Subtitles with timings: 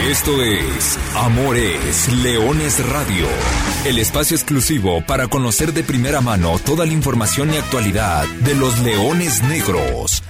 [0.00, 3.26] Esto es Amores Leones Radio,
[3.84, 8.78] el espacio exclusivo para conocer de primera mano toda la información y actualidad de los
[8.80, 10.22] leones negros.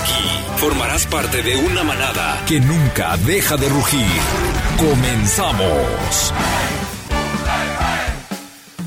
[0.00, 4.20] Aquí formarás parte de una manada que nunca deja de rugir.
[4.78, 6.32] Comenzamos.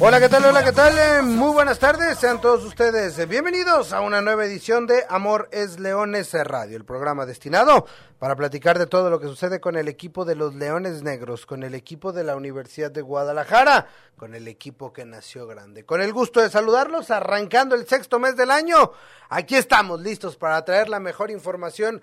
[0.06, 0.44] Hola, ¿qué tal?
[0.44, 0.98] Hola, ¿qué tal?
[0.98, 5.48] Eh, Muy buenas tardes, sean todos ustedes eh, bienvenidos a una nueva edición de Amor
[5.50, 7.86] es Leones Radio, el programa destinado
[8.20, 11.64] para platicar de todo lo que sucede con el equipo de los Leones Negros, con
[11.64, 15.86] el equipo de la Universidad de Guadalajara, con el equipo que nació grande.
[15.86, 18.92] Con el gusto de saludarlos, arrancando el sexto mes del año,
[19.30, 22.02] aquí estamos listos para traer la mejor información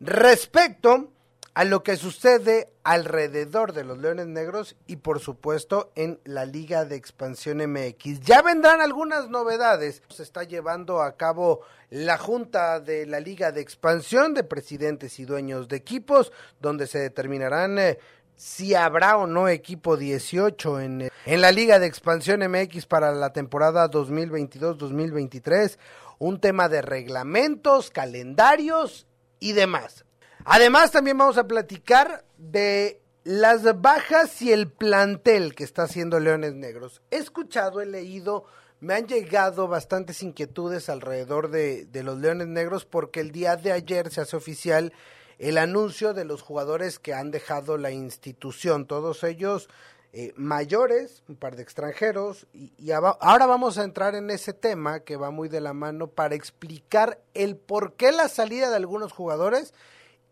[0.00, 1.12] respecto
[1.58, 6.84] a lo que sucede alrededor de los Leones Negros y por supuesto en la Liga
[6.84, 8.20] de Expansión MX.
[8.20, 10.00] Ya vendrán algunas novedades.
[10.08, 15.24] Se está llevando a cabo la Junta de la Liga de Expansión de presidentes y
[15.24, 17.98] dueños de equipos, donde se determinarán eh,
[18.36, 23.32] si habrá o no equipo 18 en, en la Liga de Expansión MX para la
[23.32, 25.76] temporada 2022-2023.
[26.20, 29.08] Un tema de reglamentos, calendarios
[29.40, 30.04] y demás.
[30.44, 36.54] Además, también vamos a platicar de las bajas y el plantel que está haciendo Leones
[36.54, 37.02] Negros.
[37.10, 38.44] He escuchado, he leído,
[38.80, 44.10] me han llegado bastantes inquietudes alrededor de, los Leones Negros porque el día de ayer
[44.10, 44.94] se hace oficial
[45.38, 49.68] el anuncio de los jugadores que han dejado la institución, todos ellos
[50.14, 55.00] eh, mayores, un par de extranjeros, y, y ahora vamos a entrar en ese tema
[55.00, 59.12] que va muy de la mano para explicar el por qué la salida de algunos
[59.12, 59.74] jugadores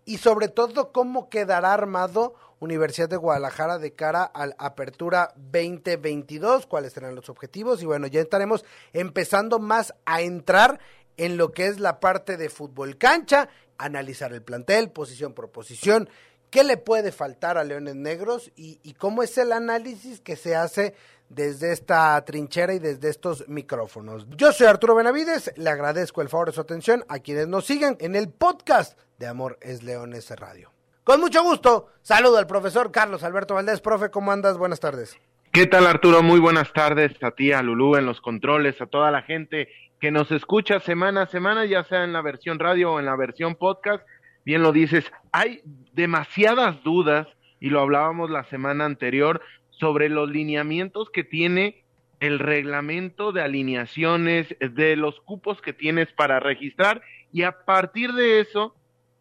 [0.06, 6.66] y sobre todo cómo quedará armado Universidad de Guadalajara de cara a la apertura 2022,
[6.66, 10.80] cuáles serán los objetivos y bueno, ya estaremos empezando más a entrar
[11.18, 16.08] en lo que es la parte de fútbol cancha, analizar el plantel, posición por posición,
[16.56, 20.94] qué le puede faltar a Leones Negros y, cómo es el análisis que se hace
[21.28, 24.26] desde esta trinchera y desde estos micrófonos.
[24.38, 27.98] Yo soy Arturo Benavides, le agradezco el favor de su atención a quienes nos siguen
[28.00, 30.72] en el podcast de Amor es Leones Radio.
[31.04, 33.82] Con mucho gusto, saludo al profesor Carlos Alberto Valdés.
[33.82, 34.56] Profe, ¿cómo andas?
[34.56, 35.14] Buenas tardes.
[35.52, 36.22] ¿Qué tal Arturo?
[36.22, 39.68] Muy buenas tardes a ti, a Lulú en los controles, a toda la gente
[40.00, 43.16] que nos escucha semana a semana, ya sea en la versión radio o en la
[43.16, 44.02] versión podcast.
[44.46, 45.60] Bien lo dices, hay
[45.92, 47.26] demasiadas dudas,
[47.58, 51.82] y lo hablábamos la semana anterior, sobre los lineamientos que tiene
[52.20, 57.02] el reglamento de alineaciones, de los cupos que tienes para registrar,
[57.32, 58.76] y a partir de eso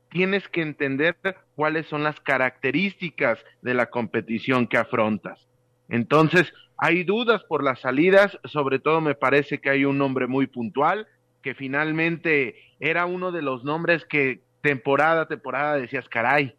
[0.09, 1.17] tienes que entender
[1.55, 5.47] cuáles son las características de la competición que afrontas.
[5.89, 10.45] Entonces, hay dudas por las salidas, sobre todo me parece que hay un nombre muy
[10.45, 11.07] puntual,
[11.41, 16.55] que finalmente era uno de los nombres que temporada a temporada decías, caray,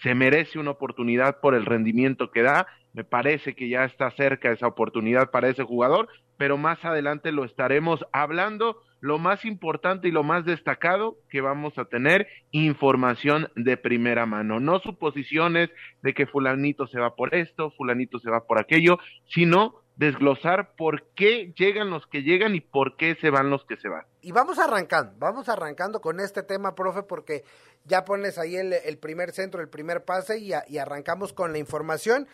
[0.00, 4.52] se merece una oportunidad por el rendimiento que da, me parece que ya está cerca
[4.52, 8.80] esa oportunidad para ese jugador, pero más adelante lo estaremos hablando.
[9.00, 14.60] Lo más importante y lo más destacado que vamos a tener información de primera mano,
[14.60, 15.70] no suposiciones
[16.02, 21.02] de que fulanito se va por esto, fulanito se va por aquello, sino desglosar por
[21.14, 24.04] qué llegan los que llegan y por qué se van los que se van.
[24.22, 27.42] Y vamos arrancando, vamos arrancando con este tema, profe, porque
[27.84, 32.28] ya pones ahí el, primer centro, el primer pase y, y arrancamos con la información,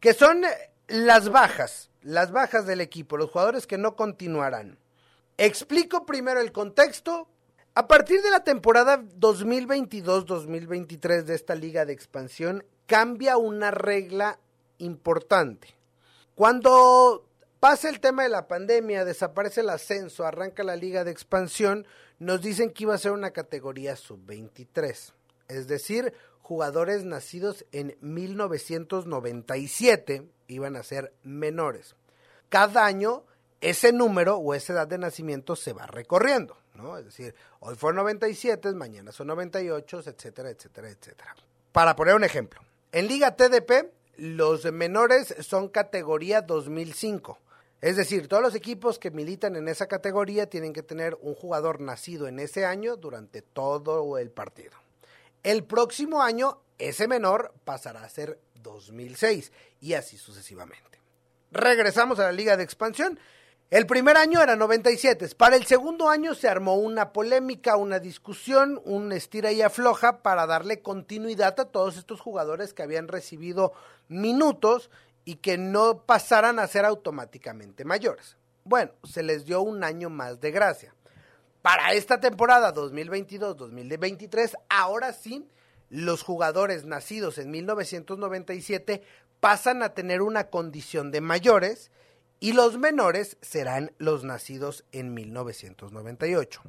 [0.00, 0.42] que son
[0.88, 4.76] las bajas, las bajas del equipo, los jugadores que no continuarán.
[5.38, 7.28] Explico primero el contexto.
[7.74, 14.40] A partir de la temporada 2022-2023 de esta liga de expansión, cambia una regla
[14.78, 15.75] importante.
[16.36, 17.26] Cuando
[17.60, 21.86] pasa el tema de la pandemia, desaparece el ascenso, arranca la liga de expansión,
[22.18, 25.14] nos dicen que iba a ser una categoría sub-23.
[25.48, 31.96] Es decir, jugadores nacidos en 1997 iban a ser menores.
[32.50, 33.24] Cada año
[33.62, 36.98] ese número o esa edad de nacimiento se va recorriendo, ¿no?
[36.98, 41.34] Es decir, hoy fue 97, mañana son 98, etcétera, etcétera, etcétera.
[41.72, 42.60] Para poner un ejemplo,
[42.92, 47.38] en Liga TDP los menores son categoría 2005.
[47.80, 51.80] Es decir, todos los equipos que militan en esa categoría tienen que tener un jugador
[51.80, 54.72] nacido en ese año durante todo el partido.
[55.42, 60.98] El próximo año, ese menor pasará a ser 2006 y así sucesivamente.
[61.52, 63.18] Regresamos a la liga de expansión.
[63.68, 65.34] El primer año era 97.
[65.36, 70.46] Para el segundo año se armó una polémica, una discusión, un estira y afloja para
[70.46, 73.72] darle continuidad a todos estos jugadores que habían recibido
[74.06, 74.88] minutos
[75.24, 78.36] y que no pasaran a ser automáticamente mayores.
[78.62, 80.94] Bueno, se les dio un año más de gracia.
[81.60, 85.44] Para esta temporada 2022-2023, ahora sí,
[85.90, 89.02] los jugadores nacidos en 1997
[89.40, 91.90] pasan a tener una condición de mayores
[92.40, 96.62] y los menores serán los nacidos en 1998.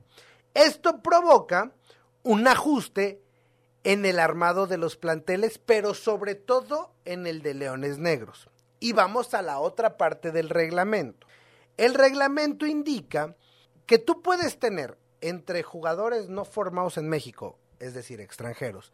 [0.54, 1.72] Esto provoca
[2.24, 3.22] un ajuste
[3.84, 8.50] en el armado de los planteles, pero sobre todo en el de Leones Negros.
[8.80, 11.28] Y vamos a la otra parte del reglamento.
[11.78, 13.36] El reglamento indica
[13.86, 18.92] que tú puedes tener entre jugadores no formados en México, es decir, extranjeros,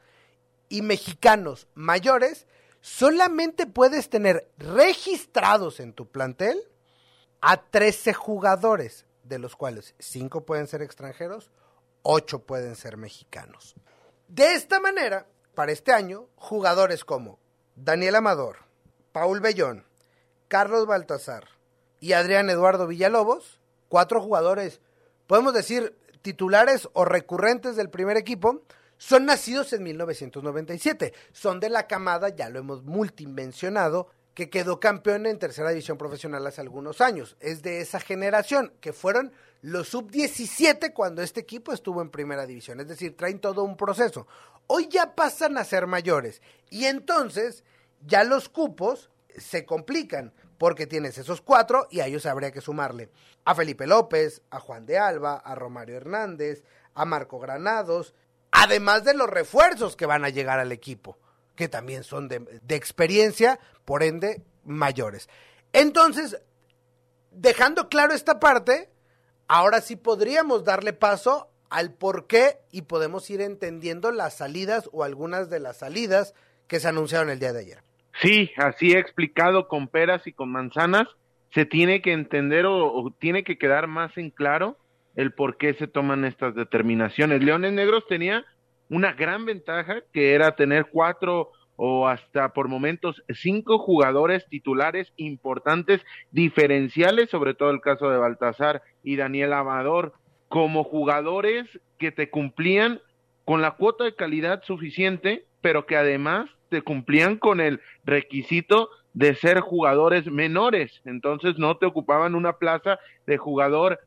[0.70, 2.46] y mexicanos mayores,
[2.84, 6.62] solamente puedes tener registrados en tu plantel
[7.40, 11.50] a 13 jugadores, de los cuales 5 pueden ser extranjeros,
[12.02, 13.76] 8 pueden ser mexicanos.
[14.28, 15.26] De esta manera,
[15.56, 17.40] para este año, jugadores como
[17.78, 18.58] Daniel Amador,
[19.14, 19.86] Paul Bellón,
[20.50, 21.48] Carlos Baltasar
[22.02, 24.82] y Adrián Eduardo Villalobos, cuatro jugadores,
[25.26, 28.62] podemos decir, titulares o recurrentes del primer equipo,
[29.04, 31.14] son nacidos en 1997.
[31.34, 36.48] Son de la camada, ya lo hemos multimensionado, que quedó campeón en tercera división profesional
[36.48, 37.36] hace algunos años.
[37.42, 42.80] Es de esa generación, que fueron los sub-17 cuando este equipo estuvo en primera división.
[42.80, 44.26] Es decir, traen todo un proceso.
[44.68, 46.42] Hoy ya pasan a ser mayores.
[46.70, 47.66] Y entonces
[48.08, 53.10] ya los cupos se complican, porque tienes esos cuatro y a ellos habría que sumarle
[53.44, 56.64] a Felipe López, a Juan de Alba, a Romario Hernández,
[56.94, 58.14] a Marco Granados,
[58.64, 61.18] además de los refuerzos que van a llegar al equipo,
[61.56, 65.30] que también son de, experiencia, por ende, mayores.
[65.74, 66.42] Entonces,
[67.32, 68.90] dejando claro esta parte,
[69.48, 75.04] ahora sí podríamos darle paso al por qué y podemos ir entendiendo las salidas o
[75.04, 76.34] algunas de las salidas
[76.68, 77.84] que se anunciaron el día de ayer.
[78.22, 81.08] Sí, así he explicado con peras y con manzanas,
[81.54, 84.78] se tiene que entender o tiene que quedar más en claro
[85.16, 87.44] el por qué se toman estas determinaciones.
[87.44, 88.46] Leones Negros tenía
[88.94, 96.06] una gran ventaja que era tener cuatro o hasta por momentos cinco jugadores titulares importantes,
[96.30, 100.14] diferenciales, sobre todo el caso de Baltasar y Daniel Amador,
[100.48, 101.68] como jugadores
[101.98, 103.02] que te cumplían
[103.46, 109.34] con la cuota de calidad suficiente, pero que además te cumplían con el requisito de
[109.34, 114.00] ser jugadores menores, entonces no te ocupaban una plaza de jugador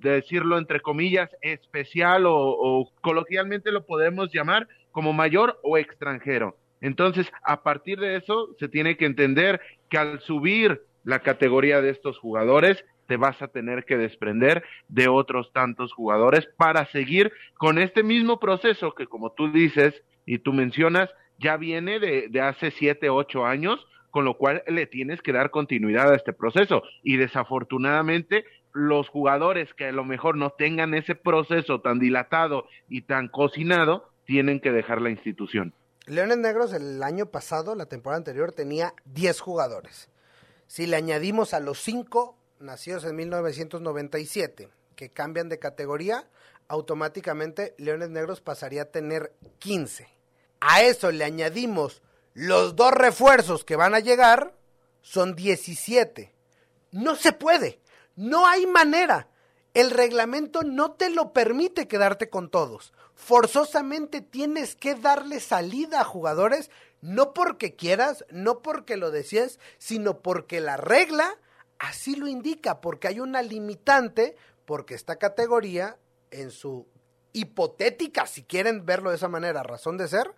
[0.00, 6.56] decirlo entre comillas, especial o, coloquialmente lo podemos llamar como mayor o extranjero.
[6.80, 11.90] Entonces, a partir de eso, se tiene que entender que al subir la categoría de
[11.90, 17.78] estos jugadores, te vas a tener que desprender de otros tantos jugadores para seguir con
[17.78, 22.70] este mismo proceso que, como tú dices y tú mencionas, ya viene de, de hace
[22.70, 26.82] siete, ocho años, con lo cual le tienes que dar continuidad a este proceso.
[27.02, 28.44] Y desafortunadamente
[28.74, 34.10] los jugadores que a lo mejor no tengan ese proceso tan dilatado y tan cocinado,
[34.26, 35.72] tienen que dejar la institución.
[36.06, 40.10] Leones Negros el año pasado, la temporada anterior, tenía 10 jugadores.
[40.66, 46.28] Si le añadimos a los 5 nacidos en 1997 que cambian de categoría,
[46.68, 50.08] automáticamente Leones Negros pasaría a tener 15.
[50.60, 54.54] A eso le añadimos los dos refuerzos que van a llegar,
[55.00, 56.32] son 17.
[56.90, 57.78] No se puede.
[58.16, 59.28] No hay manera.
[59.74, 62.92] El reglamento no te lo permite quedarte con todos.
[63.14, 70.20] Forzosamente tienes que darle salida a jugadores, no porque quieras, no porque lo decías, sino
[70.20, 71.38] porque la regla
[71.78, 75.98] así lo indica, porque hay una limitante, porque esta categoría,
[76.30, 76.86] en su
[77.32, 80.32] hipotética, si quieren verlo de esa manera, razón de ser,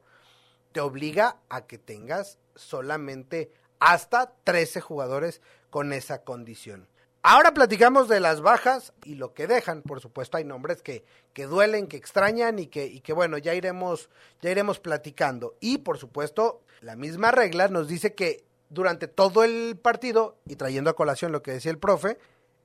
[0.73, 6.88] te obliga a que tengas solamente hasta 13 jugadores con esa condición.
[7.28, 9.83] Ahora platicamos de las bajas y lo que dejan.
[9.83, 13.52] Por supuesto, hay nombres que, que duelen, que extrañan y que, y que bueno, ya
[13.52, 14.11] iremos,
[14.42, 15.56] ya iremos platicando.
[15.59, 20.88] Y por supuesto, la misma regla nos dice que durante todo el partido, y trayendo
[20.88, 22.16] a colación lo que decía el profe,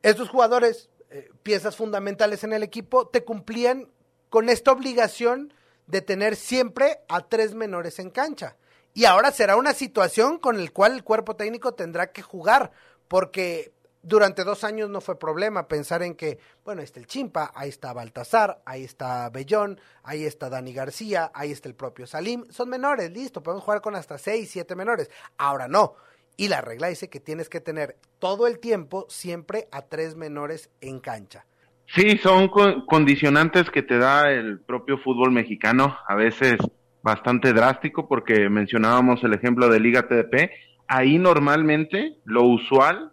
[0.03, 3.87] estos jugadores, eh, piezas fundamentales en el equipo, te cumplían
[4.29, 5.55] con esta obligación
[5.87, 8.57] de tener siempre a tres menores en cancha.
[8.93, 12.71] Y ahora será una situación con la cual el cuerpo técnico tendrá que jugar,
[13.07, 17.51] porque durante dos años no fue problema pensar en que, bueno, ahí está el Chimpa,
[17.53, 22.45] ahí está Baltasar, ahí está Bellón, ahí está Dani García, ahí está el propio Salim.
[22.49, 25.09] Son menores, listo, podemos jugar con hasta seis, siete menores.
[25.37, 25.95] Ahora no.
[26.37, 30.71] Y la regla dice que tienes que tener todo el tiempo siempre a tres menores
[30.81, 31.45] en cancha.
[31.93, 32.47] Sí, son
[32.87, 36.55] condicionantes que te da el propio fútbol mexicano, a veces
[37.03, 40.51] bastante drástico, porque mencionábamos el ejemplo de Liga TDP.
[40.87, 43.10] Ahí normalmente lo usual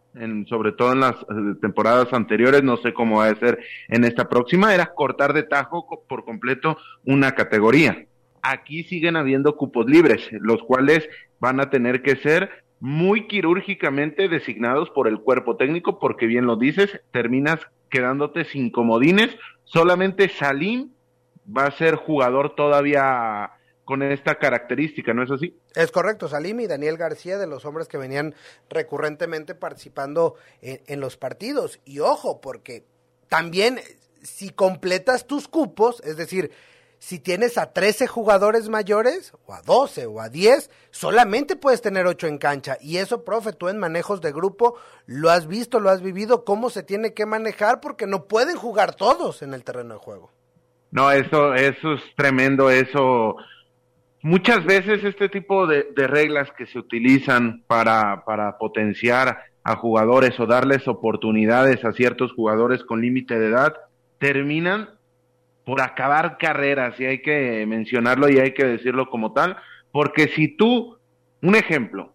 [0.49, 4.29] sobre todo en las eh, temporadas anteriores, no sé cómo va a ser en esta
[4.29, 8.05] próxima, era cortar de tajo por completo una categoría.
[8.43, 11.09] aquí siguen habiendo cupos libres, los cuales
[11.41, 12.51] van a tener que ser
[12.81, 17.61] muy quirúrgicamente designados por el cuerpo técnico, porque bien lo dices, terminas
[17.91, 19.37] quedándote sin comodines.
[19.65, 20.91] Solamente Salim
[21.47, 23.51] va a ser jugador todavía
[23.89, 25.59] con esta característica, ¿no es así?
[25.75, 28.35] Es correcto, Salim y Daniel García, de los hombres que venían
[28.69, 31.81] recurrentemente participando en, en los partidos.
[31.87, 32.85] Y ojo, porque
[33.31, 33.81] también
[34.21, 36.51] si completas tus cupos, es decir,
[36.99, 42.07] si tienes a 13 jugadores mayores, o a 12, o a 10, solamente puedes tener
[42.07, 42.77] 8 en cancha.
[42.83, 44.77] Y eso, profe, tú en manejos de grupo
[45.07, 48.95] lo has visto, lo has vivido, cómo se tiene que manejar, porque no pueden jugar
[48.95, 50.31] todos en el terreno de juego.
[50.91, 53.37] No, eso, eso es tremendo, eso.
[54.23, 60.47] Muchas veces este tipo de, reglas que se utilizan para, para potenciar a jugadores o
[60.47, 63.75] darles oportunidades a ciertos jugadores con límite de edad,
[64.19, 64.89] terminan
[65.65, 69.57] por acabar carreras, y hay que mencionarlo y hay que decirlo como tal,
[69.93, 70.97] porque si tú,
[71.43, 72.15] un ejemplo,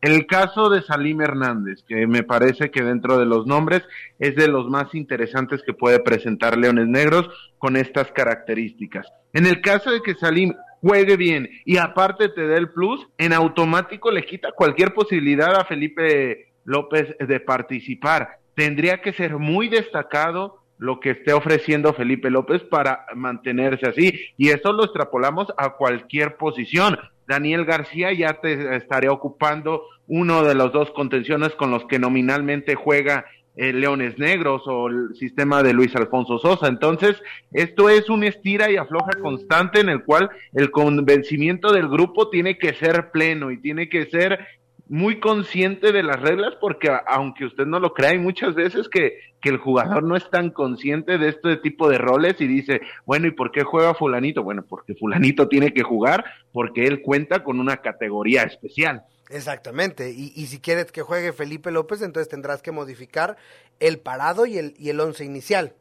[0.00, 3.82] el caso de Salim Hernández, que me parece que dentro de los nombres
[4.18, 7.28] es de los más interesantes que puede presentar Leones Negros
[7.58, 9.06] con estas características.
[9.32, 13.32] En el caso de que Salim juegue bien y aparte te dé el plus, en
[13.32, 18.40] automático le quita cualquier posibilidad a Felipe López de participar.
[18.54, 24.20] Tendría que ser muy destacado, lo que esté ofreciendo Felipe López para mantenerse así.
[24.36, 26.98] Y eso lo extrapolamos a cualquier posición.
[27.28, 32.74] Daniel García ya te estaría ocupando uno de los dos contenciones con los que nominalmente
[32.74, 33.24] juega
[33.56, 36.68] eh, Leones Negros o el sistema de Luis Alfonso Sosa.
[36.68, 42.30] Entonces, esto es un estira y afloja constante en el cual el convencimiento del grupo
[42.30, 44.46] tiene que ser pleno y tiene que ser
[44.88, 49.18] muy consciente de las reglas porque aunque usted no lo crea, hay muchas veces que,
[49.40, 53.26] que el jugador no es tan consciente de este tipo de roles y dice, bueno,
[53.26, 54.42] ¿y por qué juega fulanito?
[54.42, 59.02] Bueno, porque fulanito tiene que jugar porque él cuenta con una categoría especial.
[59.32, 63.38] Exactamente, y, y si quieres que juegue Felipe López, entonces tendrás que modificar
[63.80, 65.74] el parado y el, y el once inicial.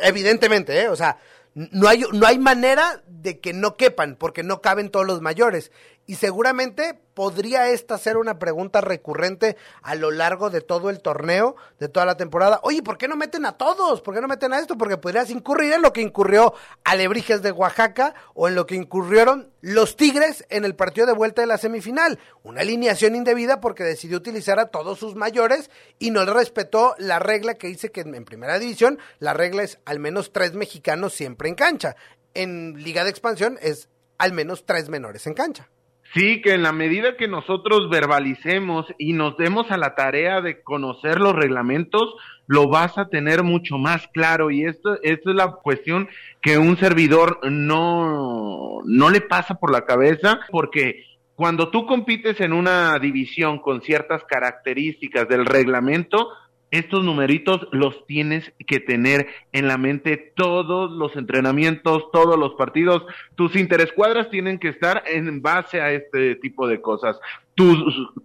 [0.00, 0.88] Evidentemente, ¿eh?
[0.88, 1.18] O sea,
[1.54, 5.72] no hay, no hay manera de que no quepan, porque no caben todos los mayores.
[6.06, 11.56] Y seguramente podría esta ser una pregunta recurrente a lo largo de todo el torneo,
[11.78, 12.60] de toda la temporada.
[12.62, 14.02] Oye, ¿por qué no meten a todos?
[14.02, 14.76] ¿Por qué no meten a esto?
[14.76, 16.52] Porque podrías incurrir en lo que incurrió
[16.84, 21.40] Alebrijes de Oaxaca o en lo que incurrieron los Tigres en el partido de vuelta
[21.40, 22.18] de la semifinal.
[22.42, 27.18] Una alineación indebida porque decidió utilizar a todos sus mayores y no le respetó la
[27.18, 31.48] regla que dice que en primera división la regla es al menos tres mexicanos siempre
[31.48, 31.96] en cancha.
[32.34, 35.70] En Liga de Expansión es al menos tres menores en cancha.
[36.14, 40.62] Sí, que en la medida que nosotros verbalicemos y nos demos a la tarea de
[40.62, 42.14] conocer los reglamentos,
[42.46, 44.52] lo vas a tener mucho más claro.
[44.52, 46.08] Y esto, esto es la cuestión
[46.40, 51.04] que un servidor no, no le pasa por la cabeza, porque
[51.34, 56.28] cuando tú compites en una división con ciertas características del reglamento,
[56.74, 63.04] estos numeritos los tienes que tener en la mente todos los entrenamientos, todos los partidos.
[63.36, 67.18] Tus interescuadras tienen que estar en base a este tipo de cosas.
[67.54, 67.76] Tu,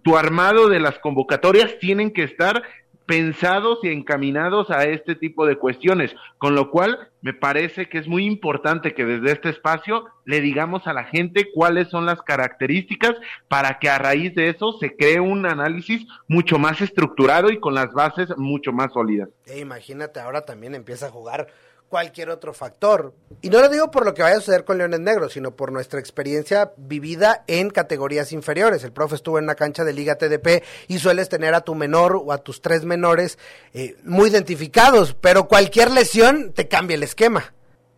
[0.02, 2.64] tu armado de las convocatorias tienen que estar
[3.10, 8.06] pensados y encaminados a este tipo de cuestiones, con lo cual me parece que es
[8.06, 13.16] muy importante que desde este espacio le digamos a la gente cuáles son las características
[13.48, 17.74] para que a raíz de eso se cree un análisis mucho más estructurado y con
[17.74, 19.28] las bases mucho más sólidas.
[19.44, 21.48] E imagínate, ahora también empieza a jugar
[21.90, 23.12] cualquier otro factor.
[23.42, 25.72] Y no lo digo por lo que vaya a suceder con Leones Negros, sino por
[25.72, 28.84] nuestra experiencia vivida en categorías inferiores.
[28.84, 32.14] El profe estuvo en una cancha de Liga TDP y sueles tener a tu menor
[32.16, 33.38] o a tus tres menores
[33.74, 37.52] eh, muy identificados, pero cualquier lesión te cambia el esquema.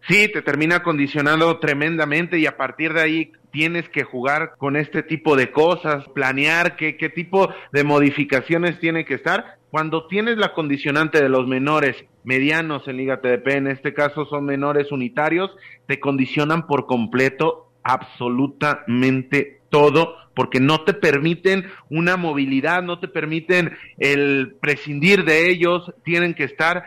[0.09, 5.03] Sí, te termina condicionando tremendamente y a partir de ahí tienes que jugar con este
[5.03, 9.59] tipo de cosas, planear qué, qué tipo de modificaciones tiene que estar.
[9.71, 14.45] Cuando tienes la condicionante de los menores medianos en Liga TDP, en este caso son
[14.45, 15.51] menores unitarios,
[15.87, 23.77] te condicionan por completo absolutamente todo porque no te permiten una movilidad, no te permiten
[23.99, 26.85] el prescindir de ellos, tienen que estar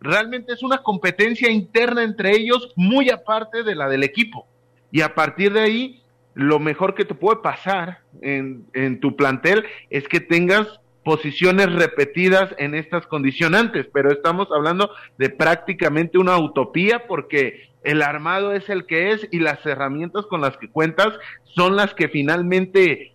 [0.00, 4.46] realmente es una competencia interna entre ellos muy aparte de la del equipo.
[4.90, 6.02] Y a partir de ahí,
[6.34, 12.74] lo mejor que te puede pasar en, tu plantel es que tengas posiciones repetidas en
[12.74, 19.12] estas condicionantes, pero estamos hablando de prácticamente una utopía porque el armado es el que
[19.12, 23.14] es y las herramientas con las que cuentas son las que finalmente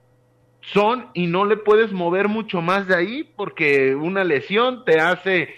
[0.74, 5.50] son y no le puedes mover mucho más de ahí porque una lesión te hace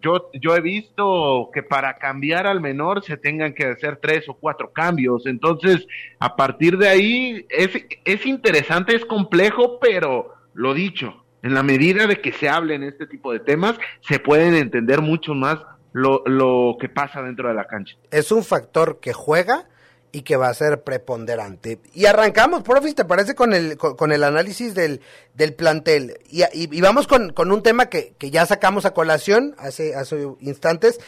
[0.00, 4.34] yo, yo he visto que para cambiar al menor se tengan que hacer tres o
[4.34, 5.26] cuatro cambios.
[5.26, 5.86] Entonces,
[6.18, 7.70] a partir de ahí, es,
[8.04, 13.06] es interesante, es complejo, pero lo dicho, en la medida de que se hablen este
[13.06, 15.58] tipo de temas, se pueden entender mucho más
[15.92, 17.96] lo, lo que pasa dentro de la cancha.
[18.10, 19.66] Es un factor que juega
[20.12, 21.80] y que va a ser preponderante.
[21.92, 25.00] Y arrancamos, profe, ¿te parece con el, con, el análisis del,
[25.34, 26.18] del plantel?
[26.30, 30.26] Y, y, vamos con, con, un tema que, que, ya sacamos a colación hace, hace
[30.40, 31.00] instantes,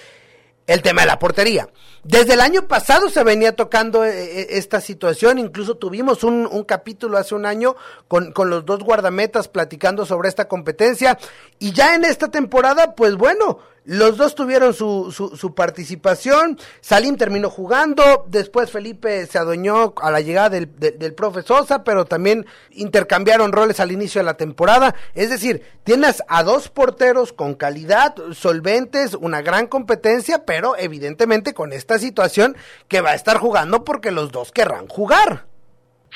[0.69, 1.69] el tema de la portería.
[2.05, 6.63] Desde el año pasado se venía tocando eh, eh, esta situación, incluso tuvimos un, un
[6.63, 7.75] capítulo hace un año
[8.07, 11.19] con, con, los dos guardametas platicando sobre esta competencia
[11.59, 16.59] y ya en esta temporada, pues bueno, los dos tuvieron su, su, participación.
[16.81, 18.27] Salim terminó jugando.
[18.29, 23.91] Después Felipe se adueñó a la llegada del, profe Sosa, pero también intercambiaron roles al
[23.91, 24.95] inicio de la temporada.
[25.15, 31.73] Es decir, tienes a dos porteros con calidad, solventes, una gran competencia, pero evidentemente con
[31.73, 32.57] esta situación
[32.89, 35.47] que va a estar jugando porque los dos querrán jugar.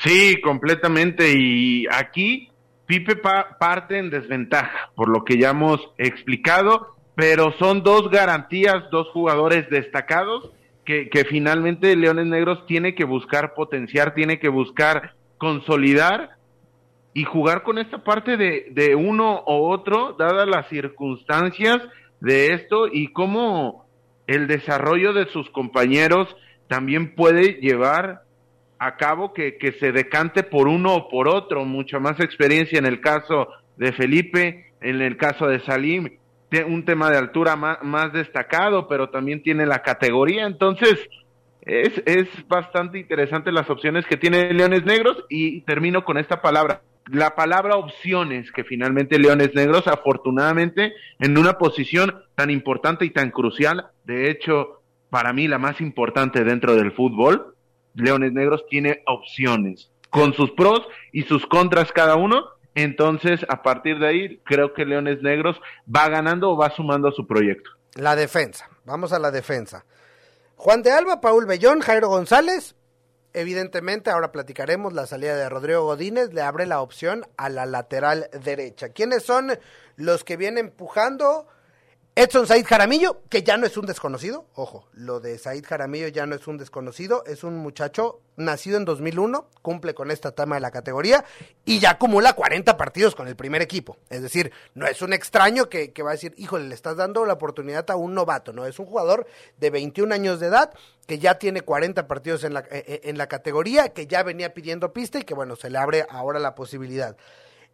[0.03, 1.31] Sí, completamente.
[1.35, 2.51] Y aquí
[2.85, 9.07] Pipe parte en desventaja, por lo que ya hemos explicado pero son dos garantías, dos
[9.09, 10.51] jugadores destacados
[10.85, 16.31] que, finalmente Leones Negros tiene que buscar potenciar, tiene que buscar consolidar
[17.13, 21.81] y jugar con esta parte de, de uno o otro, dadas las circunstancias
[22.19, 23.85] de esto y cómo
[24.27, 26.35] el desarrollo de sus compañeros
[26.67, 28.23] también puede llevar
[28.79, 32.85] a cabo que, que se decante por uno o por otro, mucha más experiencia en
[32.85, 36.17] el caso de Felipe, en el caso de Salim,
[36.63, 40.45] un tema de altura más, destacado, pero también tiene la categoría.
[40.45, 41.09] Entonces,
[41.61, 46.81] es, es bastante interesante las opciones que tiene Leones Negros y termino con esta palabra.
[47.07, 53.31] La palabra opciones que finalmente Leones Negros, afortunadamente, en una posición tan importante y tan
[53.31, 57.55] crucial, de hecho, para mí la más importante dentro del fútbol,
[57.93, 60.81] Leones Negros tiene opciones, con sus pros
[61.11, 65.59] y sus contras cada uno, entonces, a partir de ahí, creo que Leones Negros
[65.93, 67.69] va ganando o va sumando a su proyecto.
[67.95, 69.85] La defensa, vamos a la defensa.
[70.55, 72.75] Juan de Alba, Paul Bellón, Jairo González.
[73.33, 78.29] Evidentemente, ahora platicaremos la salida de Rodrigo Godínez, le abre la opción a la lateral
[78.43, 78.89] derecha.
[78.89, 79.57] ¿Quiénes son
[79.95, 81.47] los que vienen empujando?
[82.15, 86.27] Edson Said Jaramillo, que ya no es un desconocido, ojo, lo de Said Jaramillo ya
[86.27, 90.61] no es un desconocido, es un muchacho nacido en 2001, cumple con esta tama de
[90.61, 91.25] la categoría
[91.65, 93.97] y ya acumula 40 partidos con el primer equipo.
[94.11, 97.25] Es decir, no es un extraño que, que va a decir, híjole, le estás dando
[97.25, 99.25] la oportunidad a un novato, no, es un jugador
[99.57, 100.71] de 21 años de edad
[101.07, 104.53] que ya tiene 40 partidos en la, eh, eh, en la categoría, que ya venía
[104.53, 107.17] pidiendo pista y que bueno, se le abre ahora la posibilidad.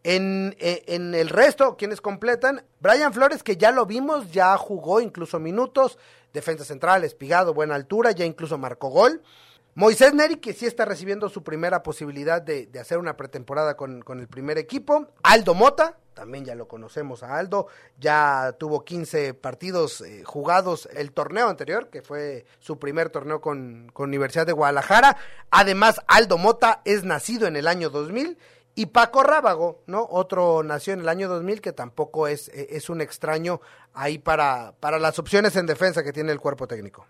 [0.03, 5.01] En, eh, en, el resto, quienes completan, Brian Flores, que ya lo vimos, ya jugó
[5.01, 5.97] incluso minutos,
[6.33, 9.21] defensa central, espigado, buena altura, ya incluso marcó gol.
[9.75, 14.01] Moisés Neri, que sí está recibiendo su primera posibilidad de, de hacer una pretemporada con,
[14.01, 15.07] con, el primer equipo.
[15.23, 21.13] Aldo Mota, también ya lo conocemos a Aldo, ya tuvo 15 partidos eh, jugados el
[21.13, 25.15] torneo anterior, que fue su primer torneo con, con Universidad de Guadalajara.
[25.49, 28.37] Además, Aldo Mota es nacido en el año 2000
[28.79, 30.07] y Paco Rábago, ¿no?
[30.09, 33.59] Otro nació en el año 2000 que tampoco es, e, es un extraño
[33.93, 37.05] ahí para, para las opciones en defensa que tiene el cuerpo técnico.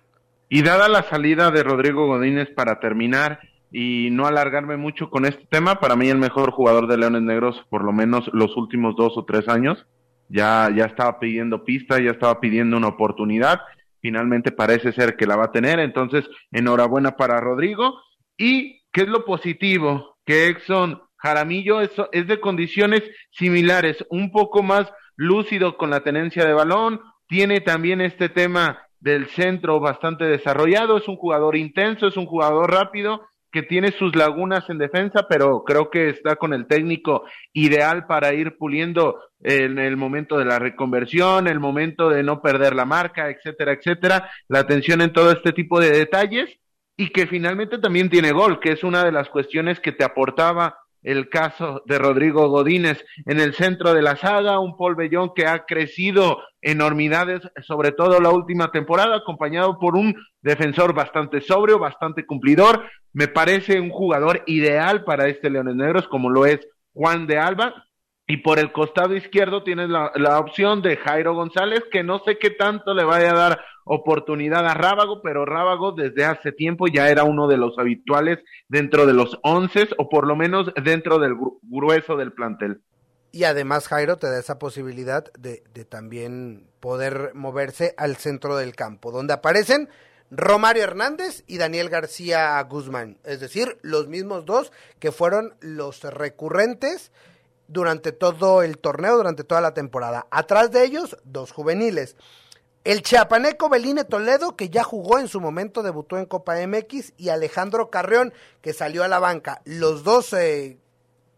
[0.50, 3.40] Y dada la salida de Rodrigo Godínez para terminar
[3.72, 7.64] y no alargarme mucho con este tema, para mí el mejor jugador de Leones Negros,
[7.70, 9.86] por lo menos los últimos dos o tres años,
[10.28, 13.60] ya, ya estaba pidiendo pista, ya estaba pidiendo una oportunidad,
[14.02, 18.02] finalmente parece ser que la va a tener, entonces enhorabuena para Rodrigo.
[18.40, 20.18] ¿Y qué es lo positivo?
[20.26, 26.54] Que Exxon Jaramillo es, de condiciones similares, un poco más lúcido con la tenencia de
[26.54, 32.26] balón, tiene también este tema del centro bastante desarrollado, es un jugador intenso, es un
[32.26, 37.24] jugador rápido que tiene sus lagunas en defensa, pero creo que está con el técnico
[37.54, 42.76] ideal para ir puliendo en el momento de la reconversión, el momento de no perder
[42.76, 46.60] la marca, etcétera, etcétera, la atención en todo este tipo de detalles
[46.96, 50.78] y que finalmente también tiene gol, que es una de las cuestiones que te aportaba
[51.04, 55.46] el caso de Rodrigo Godínez en el centro de la saga, un Paul Bellón que
[55.46, 62.26] ha crecido enormidades, sobre todo la última temporada, acompañado por un defensor bastante sobrio, bastante
[62.26, 62.84] cumplidor.
[63.14, 66.60] Me parece un jugador ideal para este Leones Negros, como lo es
[66.94, 67.86] Juan de Alba.
[68.28, 72.38] Y por el costado izquierdo tienes la, la opción de Jairo González, que no sé
[72.38, 77.10] qué tanto le vaya a dar oportunidad a Rábago, pero Rábago desde hace tiempo ya
[77.10, 81.34] era uno de los habituales dentro de los once o por lo menos dentro del
[81.64, 82.82] grueso del plantel.
[83.32, 88.76] y además Jairo te da esa posibilidad de, de también poder moverse al centro del
[88.76, 89.90] campo, donde aparecen
[90.32, 97.12] Romario Hernández y Daniel García Guzmán, es decir, los mismos dos que fueron los recurrentes
[97.68, 100.28] durante todo el torneo, durante toda la temporada.
[100.32, 102.16] Atrás de ellos, dos juveniles.
[102.86, 107.30] El chiapaneco Beline Toledo, que ya jugó en su momento, debutó en Copa MX, y
[107.30, 109.62] Alejandro Carrión, que salió a la banca.
[109.66, 110.78] Los dos eh,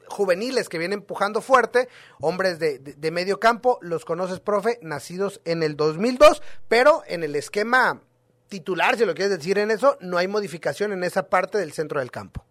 [0.07, 5.63] juveniles que vienen empujando fuerte, hombres de, de, medio campo, los conoces, profe, nacidos en
[5.63, 8.01] el 2002, pero en el esquema
[8.47, 12.01] titular, si lo quieres decir en eso, no hay modificación en esa parte del centro
[12.01, 12.45] del campo.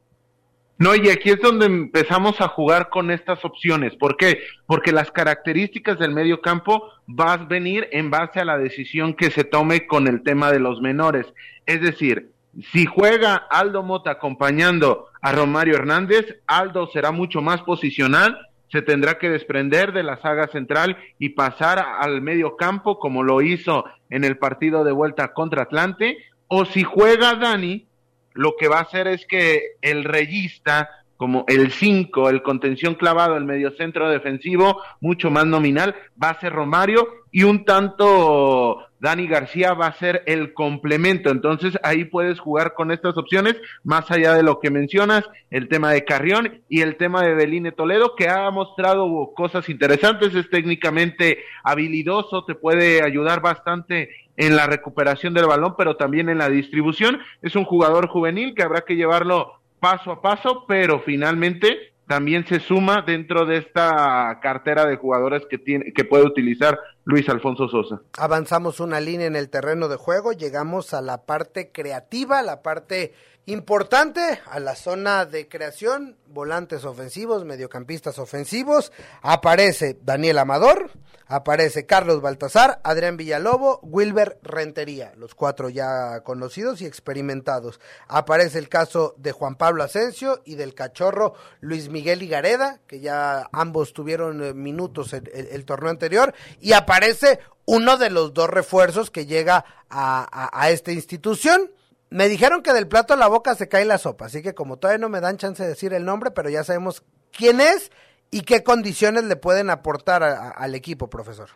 [0.81, 3.95] No, y aquí es donde empezamos a jugar con estas opciones.
[3.97, 4.41] ¿Por qué?
[4.65, 9.31] Porque las características del medio campo van a venir en base a la decisión que
[9.31, 11.27] se tome con el tema de los menores.
[11.67, 12.31] Es decir,
[12.73, 18.39] si juega Aldo Mota acompañando a Romario Hernández, Aldo será mucho más posicional,
[18.73, 23.43] se tendrá que desprender de la saga central y pasar al medio campo como lo
[23.43, 26.17] hizo en el partido de vuelta contra Atlante,
[26.49, 27.87] o si juega Dani,
[28.35, 33.37] lo que va a hacer es que el reyista, como el 5, el contención clavado,
[33.37, 39.73] el mediocentro defensivo, mucho más nominal, va a ser Romario y un tanto Dani García
[39.73, 41.31] va a ser el complemento.
[41.31, 45.91] Entonces ahí puedes jugar con estas opciones, más allá de lo que mencionas, el tema
[45.93, 51.39] de Carrión y el tema de Beline Toledo, que ha mostrado cosas interesantes, es técnicamente
[51.65, 57.21] habilidoso, te puede ayudar bastante en la recuperación del balón, pero también en la distribución.
[57.43, 62.59] Es un jugador juvenil que habrá que llevarlo paso a paso, pero finalmente también se
[62.59, 68.01] suma dentro de esta cartera de jugadores que tiene que puede utilizar Luis Alfonso Sosa.
[68.17, 73.13] Avanzamos una línea en el terreno de juego, llegamos a la parte creativa, la parte
[73.51, 80.91] importante, a la zona de creación, volantes ofensivos, mediocampistas ofensivos, aparece Daniel Amador,
[81.27, 87.81] aparece Carlos Baltasar, Adrián Villalobo, Wilber Rentería, los cuatro ya conocidos y experimentados.
[88.09, 93.49] Aparece el caso de Juan Pablo Asensio y del cachorro Luis Miguel Igareda, que ya
[93.53, 99.11] ambos tuvieron eh, minutos en el, torneo anterior, y aparece uno de los dos refuerzos
[99.11, 101.71] que llega a esta institución.
[102.11, 104.79] Me dijeron que del plato a la boca se cae la sopa, así que como
[104.79, 107.91] todavía no me dan chance de decir el nombre, pero ya sabemos quién es
[108.31, 111.49] ¿Y qué condiciones le pueden aportar al equipo, profesor?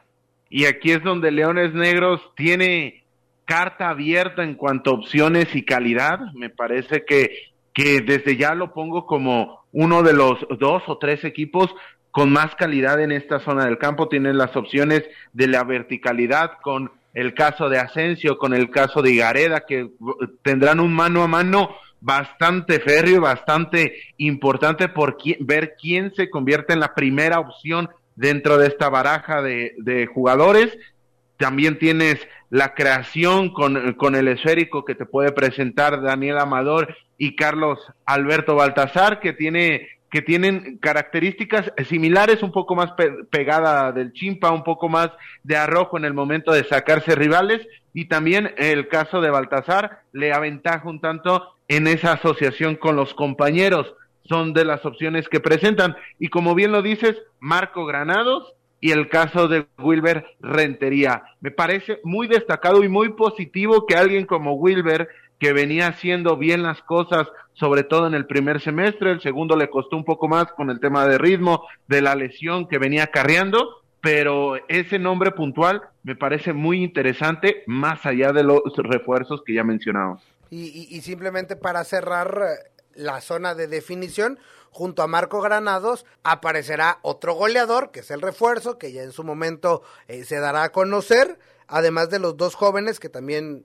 [0.50, 3.04] Y aquí es donde Leones Negros tiene
[3.44, 6.18] carta abierta en cuanto a opciones y calidad.
[6.34, 11.24] Me parece que, que desde ya lo pongo como uno de los dos o tres
[11.24, 11.72] equipos
[12.10, 14.08] con más calidad en esta zona del campo.
[14.08, 19.12] Tienen las opciones de la verticalidad con el caso de Asensio, con el caso de
[19.12, 19.88] Igareda, que
[20.42, 21.70] tendrán un mano a mano
[22.04, 28.66] bastante férreo bastante importante por ver quién se convierte en la primera opción dentro de
[28.68, 30.76] esta baraja de, de jugadores.
[31.38, 32.16] También tienes
[32.50, 38.54] la creación con, con, el esférico que te puede presentar Daniel Amador y Carlos Alberto
[38.54, 42.92] Baltasar, que tiene que tienen características similares, un poco más
[43.30, 45.10] pegada del chimpa, un poco más
[45.42, 50.32] de arrojo en el momento de sacarse rivales, y también el caso de Baltasar le
[50.32, 53.92] aventaja un tanto en esa asociación con los compañeros.
[54.28, 55.96] Son de las opciones que presentan.
[56.20, 61.24] Y como bien lo dices, Marco Granados y el caso de Wilber Rentería.
[61.40, 66.62] Me parece muy destacado y muy positivo que alguien como Wilber, que venía haciendo bien
[66.62, 70.52] las cosas, sobre todo en el primer semestre, el segundo le costó un poco más
[70.52, 75.82] con el tema de ritmo, de la lesión que venía carreando, pero ese nombre puntual
[76.02, 80.22] me parece muy interesante, más allá de los refuerzos que ya mencionamos.
[80.50, 84.38] Y, simplemente para cerrar eh, la zona de definición,
[84.70, 89.24] junto a Marco Granados aparecerá otro goleador, que es el refuerzo, que ya en su
[89.24, 93.64] momento eh, se dará a conocer, además de los dos jóvenes que también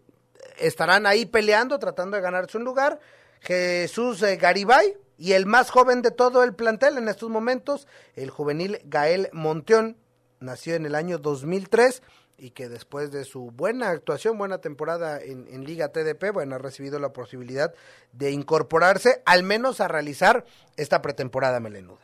[0.60, 3.00] estarán ahí peleando, tratando de ganarse un lugar,
[3.42, 8.30] Jesús eh, Garibay y el más joven de todo el plantel en estos momentos, el
[8.30, 9.98] juvenil Gael Monteón,
[10.40, 12.02] nació en el año 2003
[12.38, 16.98] y que después de su buena actuación, buena temporada en, Liga TDP, bueno, ha recibido
[17.00, 17.74] la posibilidad
[18.14, 20.46] de incorporarse al menos a realizar
[20.78, 22.00] esta pretemporada melenuda.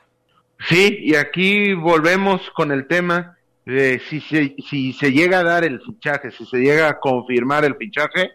[0.68, 5.64] Sí, y aquí volvemos con el tema de si se, si se llega a dar
[5.64, 8.32] el fichaje, si se llega a confirmar el fichaje,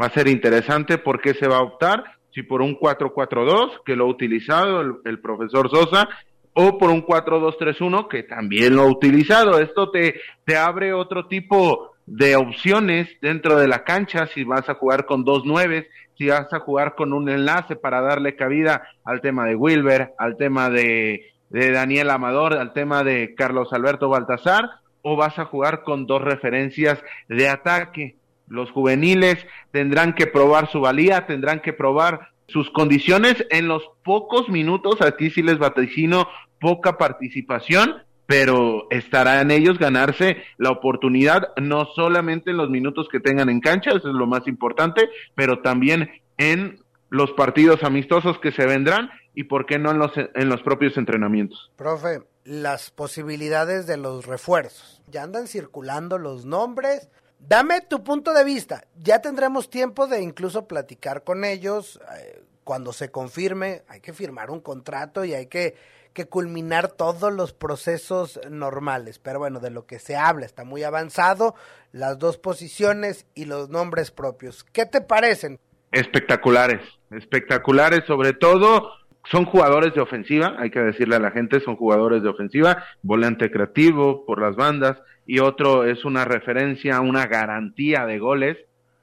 [0.00, 4.04] va a ser interesante porque se va a optar, si por un 4-4-2, que lo
[4.04, 6.08] ha utilizado el, el profesor Sosa,
[6.54, 9.58] o por un 4-2-3-1 que también lo ha utilizado.
[9.58, 14.74] Esto te, te abre otro tipo de opciones dentro de la cancha, si vas a
[14.74, 19.20] jugar con dos nueves, si vas a jugar con un enlace para darle cabida al
[19.20, 24.70] tema de Wilber, al tema de Daniel Amador, al tema de Carlos Alberto Baltasar,
[25.02, 28.16] o vas a jugar con dos referencias de ataque.
[28.48, 34.48] Los juveniles tendrán que probar su valía, tendrán que probar sus condiciones en los pocos
[34.48, 36.28] minutos, aquí sí les vaticino
[36.60, 43.20] poca participación, pero estará en ellos ganarse la oportunidad, no solamente en los minutos que
[43.20, 46.78] tengan en cancha, eso es lo más importante, pero también en
[47.10, 50.96] los partidos amistosos que se vendrán y por qué no en los, en los propios
[50.96, 51.70] entrenamientos.
[51.76, 55.02] Profe, las posibilidades de los refuerzos.
[55.08, 57.10] Ya andan circulando los nombres.
[57.38, 58.84] Dame tu punto de vista.
[59.02, 62.00] Ya tendremos tiempo de incluso platicar con ellos.
[62.16, 65.74] Eh, cuando se confirme, hay que firmar un contrato y hay que
[66.14, 69.18] que culminar todos los procesos normales.
[69.18, 71.54] Pero bueno, de lo que se habla está muy avanzado,
[71.92, 74.64] las dos posiciones y los nombres propios.
[74.64, 75.58] ¿Qué te parecen?
[75.90, 78.90] Espectaculares, espectaculares, sobre todo
[79.30, 83.50] son jugadores de ofensiva, hay que decirle a la gente, son jugadores de ofensiva, volante
[83.50, 88.58] creativo por las bandas y otro es una referencia, una garantía de goles.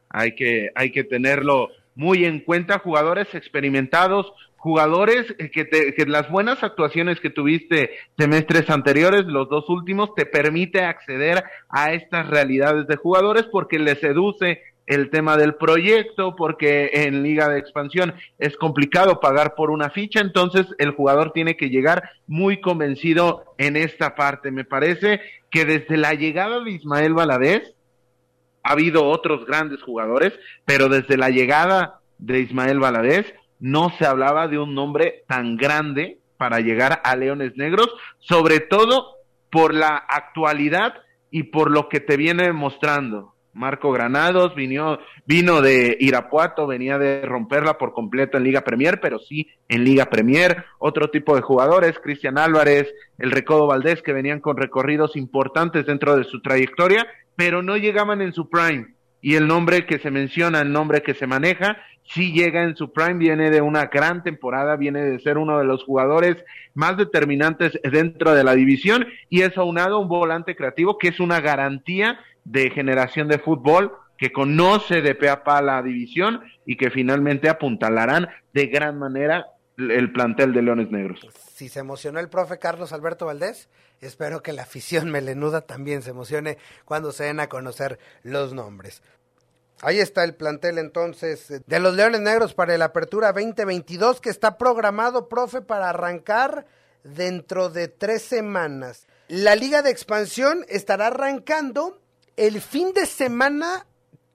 [0.09, 6.29] Hay que, hay que tenerlo muy en cuenta, jugadores experimentados, jugadores que, te, que las
[6.29, 12.85] buenas actuaciones que tuviste semestres anteriores, los dos últimos, te permite acceder a estas realidades
[12.87, 18.57] de jugadores porque les seduce el tema del proyecto, porque en liga de expansión es
[18.57, 24.15] complicado pagar por una ficha, entonces el jugador tiene que llegar muy convencido en esta
[24.15, 24.51] parte.
[24.51, 27.75] Me parece que desde la llegada de Ismael Valadez,
[28.63, 30.33] ha habido otros grandes jugadores,
[30.65, 36.19] pero desde la llegada de Ismael Valadez, no se hablaba de un nombre tan grande
[36.37, 37.89] para llegar a Leones Negros,
[38.19, 39.15] sobre todo
[39.51, 40.95] por la actualidad
[41.29, 43.35] y por lo que te viene mostrando.
[43.53, 49.19] Marco Granados vino, vino de Irapuato, venía de romperla por completo en Liga Premier, pero
[49.19, 50.65] sí en Liga Premier.
[50.79, 56.15] Otro tipo de jugadores, Cristian Álvarez, el Recodo Valdés, que venían con recorridos importantes dentro
[56.15, 58.95] de su trayectoria, pero no llegaban en su prime.
[59.21, 62.91] Y el nombre que se menciona, el nombre que se maneja, sí llega en su
[62.91, 66.37] prime, viene de una gran temporada, viene de ser uno de los jugadores
[66.73, 71.39] más determinantes dentro de la división y es aunado un volante creativo que es una
[71.39, 76.91] garantía de generación de fútbol que conoce de pe a pa la división y que
[76.91, 81.27] finalmente apuntalarán de gran manera el plantel de Leones Negros.
[81.53, 86.11] Si se emocionó el profe Carlos Alberto Valdés, espero que la afición melenuda también se
[86.11, 89.01] emocione cuando se den a conocer los nombres.
[89.81, 94.55] Ahí está el plantel entonces de los Leones Negros para el Apertura 2022 que está
[94.55, 96.67] programado, profe, para arrancar
[97.03, 99.07] dentro de tres semanas.
[99.27, 101.99] La Liga de Expansión estará arrancando
[102.37, 103.87] el fin de semana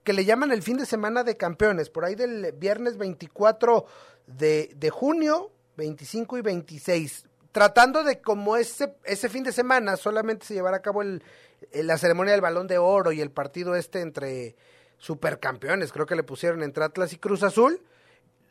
[0.03, 3.85] que le llaman el fin de semana de campeones, por ahí del viernes 24
[4.25, 10.45] de, de junio, 25 y 26, tratando de como ese, ese fin de semana solamente
[10.45, 11.23] se llevará a cabo el,
[11.71, 14.55] la ceremonia del balón de oro y el partido este entre
[14.97, 17.81] supercampeones, creo que le pusieron entre Atlas y Cruz Azul,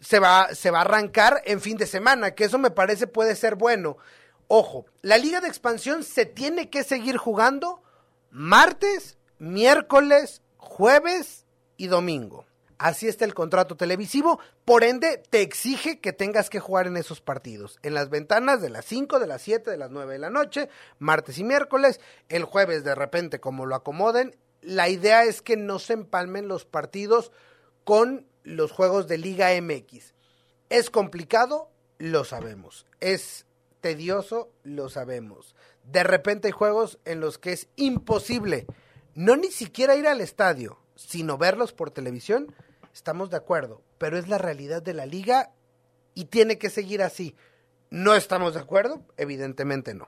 [0.00, 3.34] se va, se va a arrancar en fin de semana, que eso me parece puede
[3.34, 3.96] ser bueno.
[4.48, 7.82] Ojo, la liga de expansión se tiene que seguir jugando
[8.30, 12.46] martes, miércoles, jueves y domingo.
[12.78, 17.22] Así está el contrato televisivo, por ende te exige que tengas que jugar en esos
[17.22, 20.28] partidos, en las ventanas de las 5, de las 7, de las 9 de la
[20.28, 25.56] noche, martes y miércoles, el jueves de repente como lo acomoden la idea es que
[25.56, 27.30] no se empalmen los partidos
[27.84, 30.12] con los juegos de Liga MX.
[30.70, 32.84] Es complicado, lo sabemos.
[33.00, 33.46] Es
[33.80, 35.54] tedioso, lo sabemos.
[35.84, 38.66] De repente hay juegos en los que es imposible
[39.16, 42.54] no ni siquiera ir al estadio, sino verlos por televisión.
[42.92, 45.52] Estamos de acuerdo, pero es la realidad de la liga
[46.14, 47.34] y tiene que seguir así.
[47.88, 49.00] ¿No estamos de acuerdo?
[49.16, 50.06] Evidentemente no.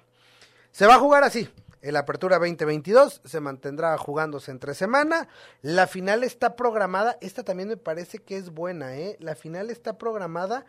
[0.72, 1.48] Se va a jugar así.
[1.88, 5.26] El Apertura 2022 se mantendrá jugándose entre semana.
[5.62, 9.16] La final está programada, esta también me parece que es buena, ¿eh?
[9.20, 10.66] La final está programada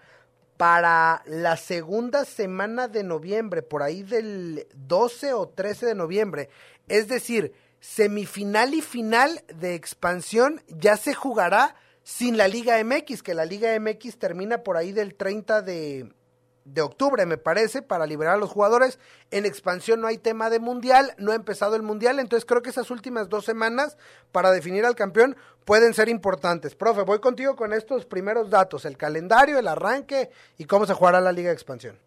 [0.55, 6.49] para la segunda semana de noviembre, por ahí del 12 o 13 de noviembre.
[6.88, 7.51] Es decir,
[7.82, 13.77] semifinal y final de expansión ya se jugará sin la Liga MX, que la Liga
[13.77, 16.13] MX termina por ahí del 30 de,
[16.73, 18.99] de octubre, me parece, para liberar a los jugadores.
[19.32, 22.69] En expansión no hay tema de mundial, no ha empezado el mundial, entonces creo que
[22.69, 23.97] esas últimas dos semanas
[24.32, 26.75] para definir al campeón pueden ser importantes.
[26.75, 31.21] Profe, voy contigo con estos primeros datos, el calendario, el arranque y cómo se jugará
[31.21, 31.97] la liga de expansión.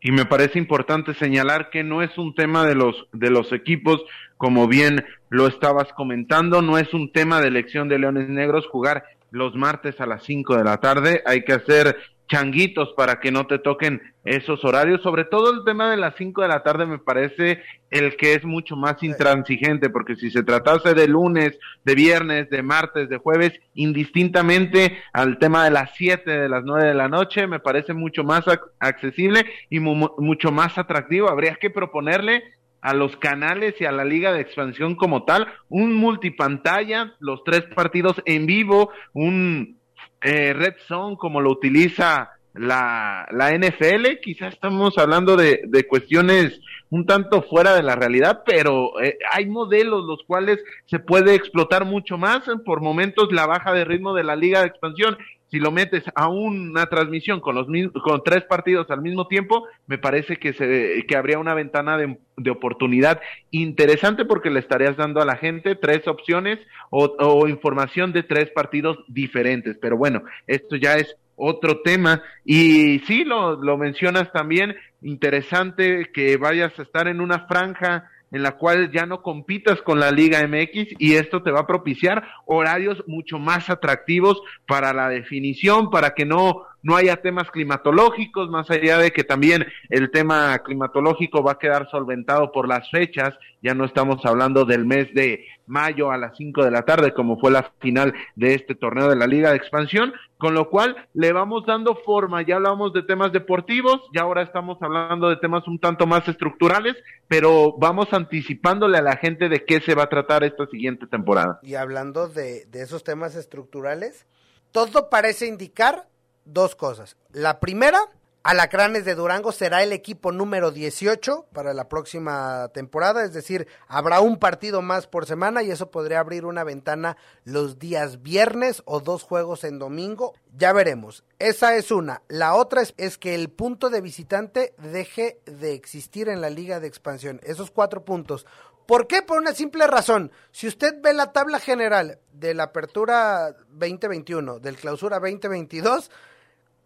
[0.00, 4.04] Y me parece importante señalar que no es un tema de los, de los equipos,
[4.36, 9.04] como bien lo estabas comentando, no es un tema de elección de Leones Negros jugar
[9.30, 11.22] los martes a las 5 de la tarde.
[11.26, 11.96] Hay que hacer
[12.28, 15.02] changuitos para que no te toquen esos horarios.
[15.02, 18.44] Sobre todo el tema de las 5 de la tarde me parece el que es
[18.44, 23.52] mucho más intransigente, porque si se tratase de lunes, de viernes, de martes, de jueves,
[23.74, 28.24] indistintamente al tema de las 7, de las 9 de la noche, me parece mucho
[28.24, 28.44] más
[28.80, 31.30] accesible y mucho más atractivo.
[31.30, 32.42] Habría que proponerle
[32.80, 37.62] a los canales y a la liga de expansión como tal, un multipantalla, los tres
[37.74, 39.80] partidos en vivo, un
[40.22, 46.60] eh, red zone como lo utiliza la, la NFL, quizás estamos hablando de, de, cuestiones
[46.88, 51.84] un tanto fuera de la realidad, pero eh, hay modelos los cuales se puede explotar
[51.84, 52.44] mucho más.
[52.64, 55.18] Por momentos la baja de ritmo de la liga de expansión
[55.50, 57.66] si lo metes a una transmisión con los
[58.02, 62.18] con tres partidos al mismo tiempo, me parece que se que habría una ventana de,
[62.36, 66.58] de oportunidad interesante porque le estarías dando a la gente tres opciones
[66.90, 69.78] o, o, información de tres partidos diferentes.
[69.80, 76.36] Pero bueno, esto ya es otro tema y sí lo, lo mencionas también interesante que
[76.38, 80.46] vayas a estar en una franja en la cual ya no compitas con la Liga
[80.46, 86.14] MX y esto te va a propiciar horarios mucho más atractivos para la definición, para
[86.14, 91.52] que no no haya temas climatológicos, más allá de que también el tema climatológico va
[91.52, 96.16] a quedar solventado por las fechas, ya no estamos hablando del mes de mayo a
[96.16, 99.50] las 5 de la tarde, como fue la final de este torneo de la Liga
[99.50, 104.22] de Expansión, con lo cual le vamos dando forma, ya hablamos de temas deportivos, ya
[104.22, 106.94] ahora estamos hablando de temas un tanto más estructurales,
[107.26, 111.58] pero vamos anticipándole a la gente de qué se va a tratar esta siguiente temporada.
[111.64, 114.24] Y hablando de, de esos temas estructurales,
[114.70, 116.06] todo parece indicar
[116.46, 117.16] dos cosas.
[117.32, 117.98] La primera,
[118.46, 124.20] Alacranes de Durango será el equipo número 18 para la próxima temporada, es decir, habrá
[124.20, 129.00] un partido más por semana y eso podría abrir una ventana los días viernes o
[129.00, 130.32] dos juegos en domingo.
[130.56, 131.24] Ya veremos.
[131.40, 132.22] Esa es una.
[132.28, 136.78] La otra es, es que el punto de visitante deje de existir en la liga
[136.78, 137.40] de expansión.
[137.42, 138.46] Esos cuatro puntos.
[138.86, 139.22] ¿Por qué?
[139.22, 140.30] Por una simple razón.
[140.52, 146.12] Si usted ve la tabla general de la apertura 2021, del clausura 2022,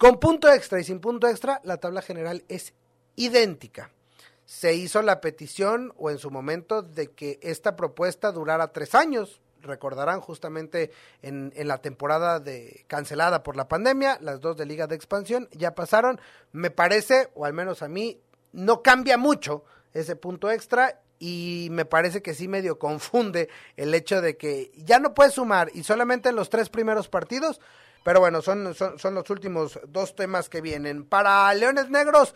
[0.01, 2.73] con punto extra y sin punto extra, la tabla general es
[3.17, 3.91] idéntica.
[4.47, 9.43] Se hizo la petición o en su momento de que esta propuesta durara tres años.
[9.61, 14.95] Recordarán justamente en, la temporada de cancelada por la pandemia, las dos de Liga de
[14.95, 16.19] Expansión ya pasaron.
[16.51, 21.85] Me parece, o al menos a mí, no cambia mucho ese punto extra y me
[21.85, 26.31] parece que sí medio confunde el hecho de que ya no puedes sumar y solamente
[26.31, 27.61] en los tres primeros partidos
[28.03, 31.05] pero bueno, son, son, los últimos dos temas que vienen.
[31.05, 32.35] Para Leones Negros,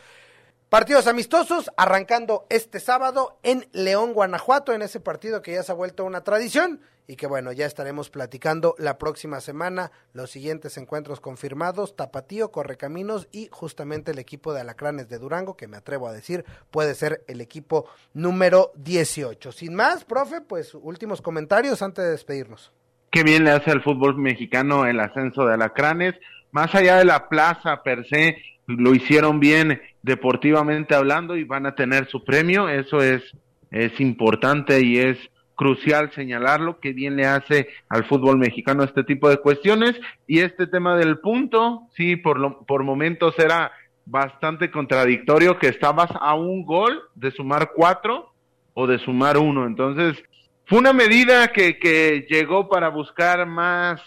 [0.69, 5.75] partidos amistosos, arrancando este sábado en León, Guanajuato, en ese partido que ya se ha
[5.75, 11.21] vuelto una tradición y que bueno, ya estaremos platicando la próxima semana los siguientes encuentros
[11.21, 16.13] confirmados, Tapatío, Correcaminos y justamente el equipo de Alacranes de Durango, que me atrevo a
[16.13, 19.53] decir puede ser el equipo número 18.
[19.53, 22.73] Sin más, profe, pues últimos comentarios antes de despedirnos
[23.15, 26.17] qué bien le hace al fútbol mexicano el ascenso de Alacranes.
[26.51, 31.77] Más allá de la plaza per se, lo hicieron bien deportivamente hablando y van a
[31.77, 32.69] tener su premio.
[32.69, 33.23] Eso es,
[33.71, 35.17] es importante y es
[35.55, 39.95] crucial señalarlo, que bien le hace al fútbol mexicano este tipo de cuestiones.
[40.27, 43.71] Y este tema del punto, sí, por, lo, por momentos era
[44.07, 48.33] bastante contradictorio que estabas a un gol de sumar cuatro
[48.73, 49.67] o de sumar uno.
[49.69, 50.21] Entonces,
[50.67, 54.01] fue una medida que, que llegó para buscar más,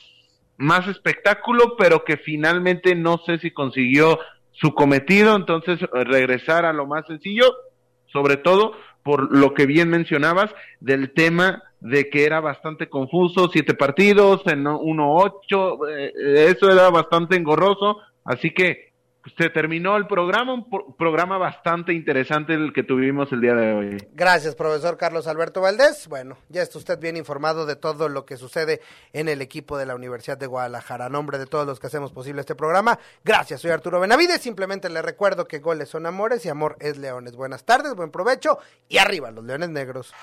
[0.58, 4.20] más espectáculo, pero que finalmente no sé si consiguió
[4.52, 7.46] su cometido, entonces regresar a lo más sencillo,
[8.08, 13.74] sobre todo por lo que bien mencionabas del tema de que era bastante confuso, siete
[13.74, 16.12] partidos en uno ocho, eh,
[16.50, 18.87] eso era bastante engorroso, así que
[19.38, 23.98] se terminó el programa, un programa bastante interesante el que tuvimos el día de hoy.
[24.14, 26.08] Gracias, profesor Carlos Alberto Valdés.
[26.08, 28.82] Bueno, ya está usted bien informado de todo lo que sucede
[29.14, 31.06] en el equipo de la Universidad de Guadalajara.
[31.06, 34.42] A nombre de todos los que hacemos posible este programa, gracias, soy Arturo Benavides.
[34.42, 37.36] Simplemente le recuerdo que goles son amores y amor es leones.
[37.36, 40.14] Buenas tardes, buen provecho y arriba los leones negros.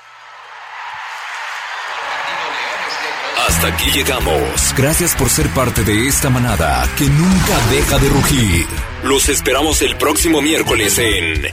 [3.36, 4.74] Hasta aquí llegamos.
[4.76, 8.66] Gracias por ser parte de esta manada que nunca deja de rugir.
[9.02, 11.48] Los esperamos el próximo miércoles en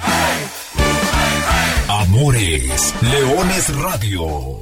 [1.87, 4.61] Amores Leones Radio.